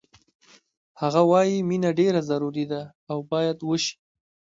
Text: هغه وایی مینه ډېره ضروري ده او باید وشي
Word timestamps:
هغه 1.01 1.21
وایی 1.31 1.57
مینه 1.69 1.91
ډېره 1.99 2.21
ضروري 2.29 2.65
ده 2.71 2.81
او 3.11 3.17
باید 3.31 3.57
وشي 3.69 3.93